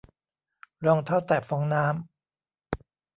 [0.85, 2.81] รองเท้าแตะฟองน้ำ